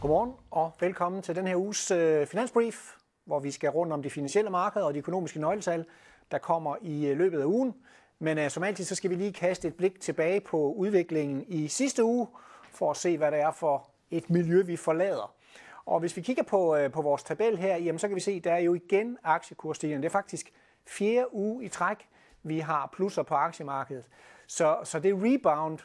[0.00, 4.10] Godmorgen og velkommen til den her uges øh, finansbrief, hvor vi skal rundt om de
[4.10, 5.84] finansielle markeder og de økonomiske nøgletal,
[6.30, 7.74] der kommer i øh, løbet af ugen.
[8.18, 11.68] Men øh, som altid, så skal vi lige kaste et blik tilbage på udviklingen i
[11.68, 12.28] sidste uge,
[12.70, 15.34] for at se, hvad det er for et miljø, vi forlader.
[15.86, 18.32] Og hvis vi kigger på, øh, på vores tabel her, jamen, så kan vi se,
[18.32, 20.02] at der er jo igen aktiekursstigende.
[20.02, 20.52] Det er faktisk
[20.86, 22.08] fjerde uge i træk,
[22.42, 24.04] vi har plusser på aktiemarkedet.
[24.46, 25.78] Så, så det rebound,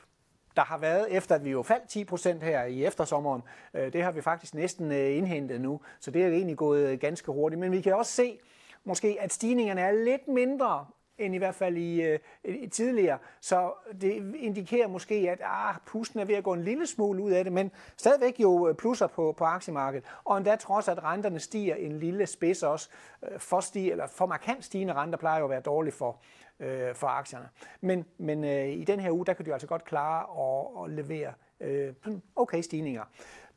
[0.55, 3.41] der har været, efter at vi jo faldt 10 procent her i eftersommeren,
[3.73, 5.81] øh, det har vi faktisk næsten øh, indhentet nu.
[5.99, 7.59] Så det er egentlig gået øh, ganske hurtigt.
[7.59, 8.39] Men vi kan også se,
[8.83, 10.85] måske, at stigningerne er lidt mindre
[11.17, 13.17] end i hvert fald i, øh, i tidligere.
[13.41, 17.31] Så det indikerer måske, at ah, pusten er ved at gå en lille smule ud
[17.31, 20.05] af det, men stadigvæk jo plusser på, på aktiemarkedet.
[20.23, 22.89] Og endda trods, at renterne stiger en lille spids også,
[23.37, 26.19] for, stig, eller for markant stigende renter plejer jo at være dårligt for,
[26.59, 27.49] øh, for aktierne.
[27.81, 30.95] Men, men øh, i den her uge, der kan du altså godt klare at, at
[30.95, 31.93] levere øh,
[32.35, 33.03] okay stigninger.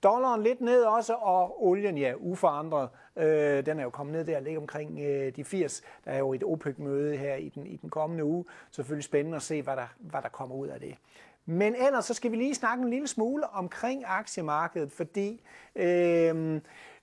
[0.02, 2.88] Dollaren lidt ned også, og olien, ja, uforandret.
[3.16, 5.82] Øh, den er jo kommet ned der og ligger omkring øh, de 80.
[6.05, 8.44] Der er jo et OPEC-møde her i den, i den kommende uge.
[8.70, 10.94] Selvfølgelig spændende at se, hvad der, hvad der kommer ud af det.
[11.46, 15.42] Men ellers så skal vi lige snakke en lille smule omkring aktiemarkedet, fordi
[15.77, 16.60] øh,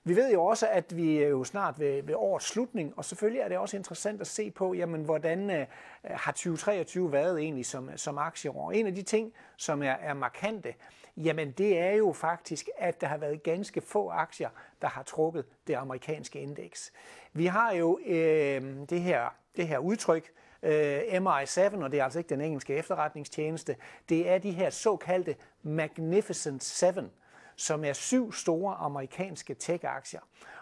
[0.07, 3.41] vi ved jo også, at vi er jo snart ved, ved årets slutning, og selvfølgelig
[3.41, 5.65] er det også interessant at se på, jamen, hvordan øh,
[6.03, 8.71] har 2023 været egentlig som, som aktieår.
[8.71, 10.73] En af de ting, som er, er markante,
[11.17, 14.49] jamen det er jo faktisk, at der har været ganske få aktier,
[14.81, 16.93] der har trukket det amerikanske indeks.
[17.33, 20.31] Vi har jo øh, det, her, det her udtryk,
[20.63, 23.75] øh, MI7, og det er altså ikke den engelske efterretningstjeneste,
[24.09, 27.11] det er de her såkaldte Magnificent Seven,
[27.55, 30.21] som er syv store amerikanske tech-aktier.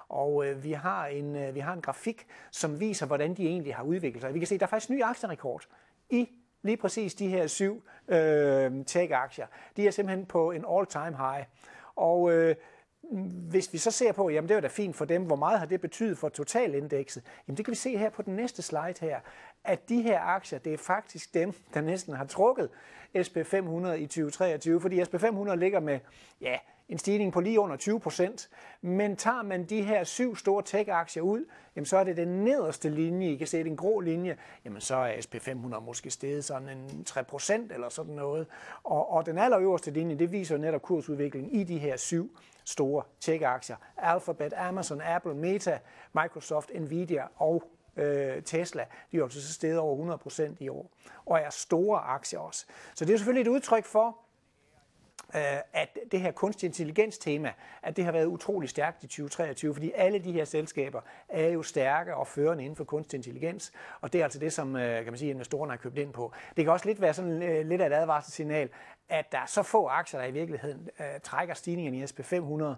[0.09, 3.75] Og øh, vi, har en, øh, vi har en grafik, som viser, hvordan de egentlig
[3.75, 4.33] har udviklet sig.
[4.33, 5.67] Vi kan se, at der er faktisk ny aktierekord
[6.09, 6.29] i
[6.61, 9.47] lige præcis de her syv øh, tech-aktier.
[9.77, 11.45] De er simpelthen på en all-time high.
[11.95, 12.55] Og øh,
[13.49, 15.65] hvis vi så ser på, jamen det var da fint for dem, hvor meget har
[15.65, 17.23] det betydet for totalindekset?
[17.47, 19.19] Jamen det kan vi se her på den næste slide her,
[19.63, 22.69] at de her aktier, det er faktisk dem, der næsten har trukket
[23.17, 25.99] SP500 i 2023, fordi SP500 ligger med,
[26.41, 26.57] ja,
[26.89, 28.49] en stigning på lige under 20 procent.
[28.81, 31.45] Men tager man de her syv store tech-aktier ud,
[31.75, 34.95] jamen så er det den nederste linje, I kan se den grå linje, jamen så
[34.95, 38.47] er SP500 måske steget sådan en 3 procent eller sådan noget.
[38.83, 43.75] Og, og den allerøverste linje, det viser netop kursudviklingen i de her syv store tech-aktier.
[43.97, 45.79] Alphabet, Amazon, Apple, Meta,
[46.13, 47.63] Microsoft, Nvidia og
[47.95, 50.91] øh, Tesla, de er altså så steget over 100% i år,
[51.25, 52.65] og er store aktier også.
[52.95, 54.17] Så det er selvfølgelig et udtryk for,
[55.35, 55.41] Øh,
[55.73, 57.53] at det her kunstig intelligens tema,
[57.83, 61.63] at det har været utrolig stærkt i 2023, fordi alle de her selskaber er jo
[61.63, 65.13] stærke og førende inden for kunstig intelligens, og det er altså det, som øh, kan
[65.13, 66.33] man sige, investorerne har købt ind på.
[66.57, 68.69] Det kan også lidt være sådan øh, lidt af et advarselssignal,
[69.09, 72.33] at der er så få aktier, der i virkeligheden uh, trækker stigningen i SP500.
[72.33, 72.75] Uh,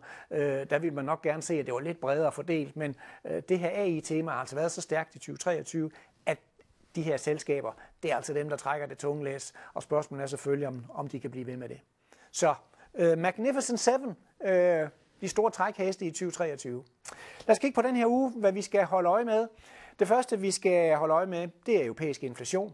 [0.69, 3.59] der vil man nok gerne se, at det var lidt bredere fordelt, men uh, det
[3.59, 5.91] her AI-tema har altså været så stærkt i 2023,
[6.25, 6.37] at
[6.95, 7.71] de her selskaber,
[8.03, 11.07] det er altså dem, der trækker det tunge læs, og spørgsmålet er selvfølgelig, om, om
[11.07, 11.79] de kan blive ved med det.
[12.35, 12.55] Så
[12.93, 14.49] uh, Magnificent Seven, uh,
[15.21, 16.83] de store trækheste i 2023.
[17.47, 19.47] Lad os kigge på den her uge, hvad vi skal holde øje med.
[19.99, 22.73] Det første, vi skal holde øje med, det er europæisk inflation.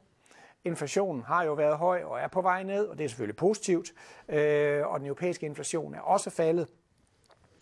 [0.64, 3.94] Inflationen har jo været høj og er på vej ned, og det er selvfølgelig positivt.
[4.30, 6.68] Øh, og den europæiske inflation er også faldet.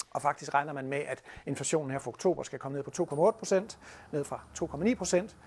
[0.09, 2.91] Og faktisk regner man med, at inflationen her for oktober skal komme ned på
[3.31, 3.79] 2,8 procent,
[4.11, 5.37] ned fra 2,9 procent.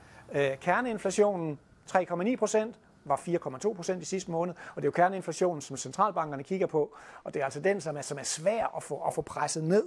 [0.60, 1.58] kerneinflationen
[1.90, 6.42] 3,9 procent, var 4,2 procent i sidste måned, og det er jo kerneinflationen, som centralbankerne
[6.42, 9.14] kigger på, og det er altså den, som er, som er svær at få, at
[9.14, 9.86] få presset ned.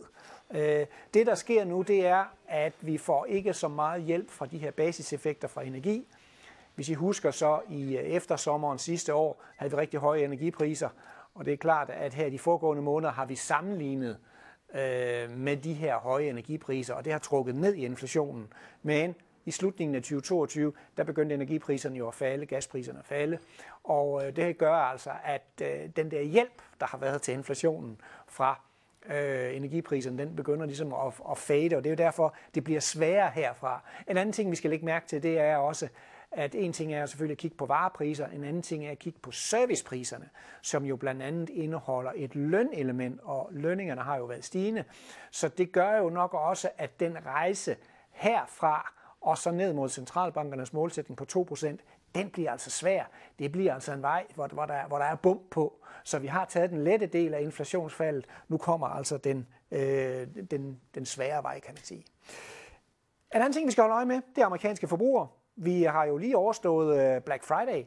[0.52, 4.46] Øh, det, der sker nu, det er, at vi får ikke så meget hjælp fra
[4.46, 6.08] de her basiseffekter fra energi.
[6.76, 10.90] Hvis I husker så i øh, eftersommeren sidste år, havde vi rigtig høje energipriser,
[11.36, 14.18] og det er klart, at her de foregående måneder har vi sammenlignet
[14.74, 18.48] øh, med de her høje energipriser, og det har trukket ned i inflationen.
[18.84, 19.16] Men
[19.46, 23.38] i slutningen af 2022, der begyndte energipriserne jo at falde, gaspriserne at falde,
[23.84, 28.02] og øh, det gør altså, at øh, den der hjælp, der har været til inflationen
[28.28, 28.62] fra
[29.10, 32.80] øh, energipriserne, den begynder ligesom at, at fade, og det er jo derfor, det bliver
[32.80, 33.82] sværere herfra.
[34.10, 35.88] En anden ting, vi skal lægge mærke til, det er også,
[36.32, 39.20] at en ting er selvfølgelig at kigge på varepriser, en anden ting er at kigge
[39.20, 40.30] på servicepriserne,
[40.62, 44.84] som jo blandt andet indeholder et lønelement, og lønningerne har jo været stigende.
[45.32, 47.76] Så det gør jo nok også, at den rejse
[48.12, 48.95] herfra
[49.26, 51.78] og så ned mod centralbankernes målsætning på 2%,
[52.16, 53.04] den bliver altså svær.
[53.40, 55.74] Det bliver altså en vej, hvor, hvor, der, hvor der er bump på.
[56.04, 58.26] Så vi har taget den lette del af inflationsfaldet.
[58.48, 62.06] Nu kommer altså den, øh, den, den svære vej, kan man sige.
[63.36, 65.28] En anden ting, vi skal holde øje med, det er amerikanske forbrugere.
[65.56, 67.84] Vi har jo lige overstået øh, Black Friday,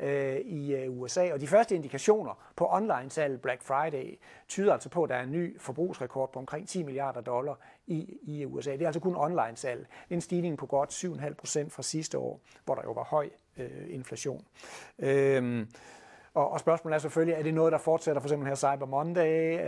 [0.00, 1.32] øh, i øh, USA.
[1.32, 4.18] Og de første indikationer på online-salg Black Friday
[4.48, 8.18] tyder altså på, at der er en ny forbrugsrekord på omkring 10 milliarder dollar i,
[8.22, 8.72] i USA.
[8.72, 9.86] Det er altså kun online-salg.
[10.10, 13.86] En stigning på godt 7,5 procent fra sidste år, hvor der jo var høj øh,
[13.88, 14.44] inflation.
[14.98, 15.66] Øh,
[16.34, 19.58] og, og spørgsmålet er selvfølgelig, er det noget, der fortsætter for eksempel her Cyber Monday?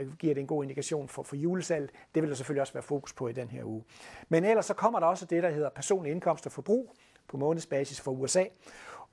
[0.00, 1.90] Øh, giver det en god indikation for, for julesalg?
[2.14, 3.84] Det vil der selvfølgelig også være fokus på i den her uge.
[4.28, 6.94] Men ellers så kommer der også det, der hedder personlig indkomst og forbrug
[7.28, 8.44] på månedsbasis for USA.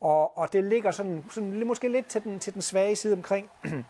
[0.01, 3.49] Og, og det ligger sådan, sådan måske lidt til den, til den svage side omkring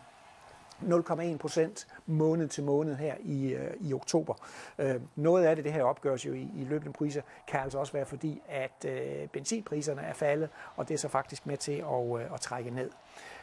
[0.82, 4.34] 0,1 procent måned til måned her i, øh, i oktober.
[4.78, 7.92] Øh, noget af det, det her opgøres jo i, i løbende priser, kan altså også
[7.92, 12.20] være fordi, at øh, benzinpriserne er faldet, og det er så faktisk med til at,
[12.20, 12.90] øh, at trække ned.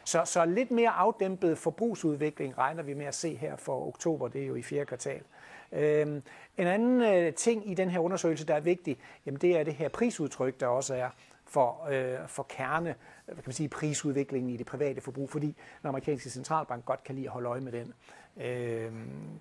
[0.04, 4.42] Så, så lidt mere afdæmpet forbrugsudvikling regner vi med at se her for oktober, det
[4.42, 5.22] er jo i fjerde kvartal.
[5.72, 6.06] Øh,
[6.56, 9.74] en anden øh, ting i den her undersøgelse, der er vigtig, jamen det er det
[9.74, 11.08] her prisudtryk, der også er
[11.46, 12.94] for, øh, for kerne
[13.26, 17.14] hvad kan man sige, prisudviklingen i det private forbrug, fordi den amerikanske centralbank godt kan
[17.14, 17.92] lide at holde øje med den
[18.44, 18.92] øh,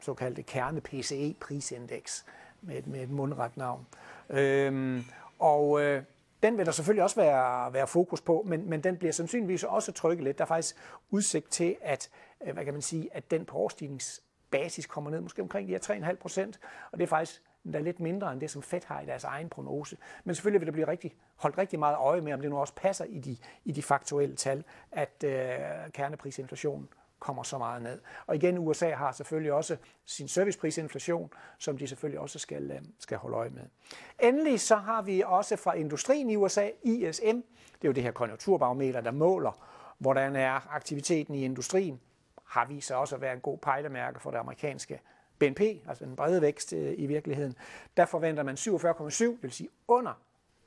[0.02, 2.26] såkaldte kerne-PCE-prisindeks
[2.62, 3.86] med, med et mundret navn.
[4.30, 5.02] Øh,
[5.40, 6.04] og øh,
[6.44, 9.92] den vil der selvfølgelig også være, være fokus på, men, men den bliver sandsynligvis også
[9.92, 10.38] trykket lidt.
[10.38, 10.76] Der er faktisk
[11.10, 12.10] udsigt til, at,
[12.48, 16.10] øh, hvad kan man sige, at den på årstigningsbasis kommer ned måske omkring de her
[16.12, 16.60] 3,5 procent,
[16.92, 17.42] og det er faktisk
[17.74, 19.98] der er lidt mindre end det, som Fed har i deres egen prognose.
[20.24, 22.74] Men selvfølgelig vil der blive rigtig, holdt rigtig meget øje med, om det nu også
[22.76, 25.32] passer i de, i de faktuelle tal, at øh,
[25.94, 26.90] kerneprisinflationen
[27.20, 28.00] kommer så meget ned.
[28.28, 33.18] Og igen, USA har selvfølgelig også sin serviceprisinflation, som de selvfølgelig også skal, øh, skal
[33.18, 33.64] holde øje med.
[34.20, 37.42] Endelig så har vi også fra industrien i USA, ISM,
[37.76, 39.68] det er jo det her konjunkturbarometer, der måler,
[39.98, 42.00] hvordan er aktiviteten i industrien,
[42.46, 45.00] har vist sig også at være en god pejlemærke for det amerikanske
[45.40, 47.56] BNP, altså den brede vækst øh, i virkeligheden,
[47.98, 50.14] der forventer man 47,7, det vil sige under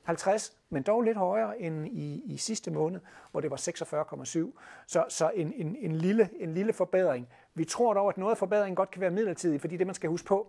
[0.03, 2.99] 50, men dog lidt højere end i, i sidste måned,
[3.31, 4.59] hvor det var 46,7.
[4.87, 7.27] Så, så en, en, en, lille, en lille forbedring.
[7.53, 10.09] Vi tror dog, at noget af forbedringen godt kan være midlertidig, fordi det, man skal
[10.09, 10.47] huske på,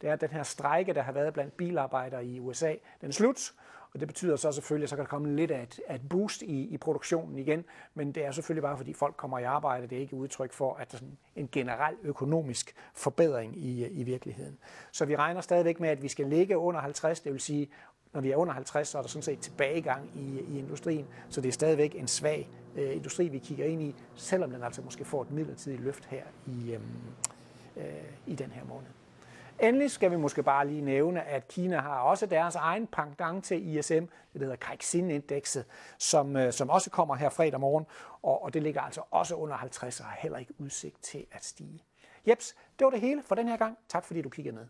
[0.00, 3.12] det er, at den her strejke, der har været blandt bilarbejdere i USA, den er
[3.12, 3.52] slut,
[3.94, 6.08] og det betyder så selvfølgelig, at så kan der komme lidt af et, af et
[6.08, 9.86] boost i, i produktionen igen, men det er selvfølgelig bare, fordi folk kommer i arbejde.
[9.86, 14.02] Det er ikke udtryk for, at der er sådan en generel økonomisk forbedring i, i
[14.02, 14.58] virkeligheden.
[14.92, 17.68] Så vi regner stadigvæk med, at vi skal ligge under 50, det vil sige,
[18.12, 21.40] når vi er under 50, så er der sådan set tilbagegang i, i industrien, så
[21.40, 25.04] det er stadigvæk en svag øh, industri, vi kigger ind i, selvom den altså måske
[25.04, 26.80] får et midlertidigt løft her i, øh,
[27.76, 27.84] øh,
[28.26, 29.01] i den her måned.
[29.60, 33.76] Endelig skal vi måske bare lige nævne, at Kina har også deres egen pendant til
[33.76, 35.64] ISM, det hedder Kaixin-indekset,
[35.98, 37.86] som, øh, som også kommer her fredag morgen,
[38.22, 41.44] og, og det ligger altså også under 50 og har heller ikke udsigt til at
[41.44, 41.84] stige.
[42.28, 43.78] Jeps, det var det hele for den her gang.
[43.88, 44.66] Tak fordi du kiggede med.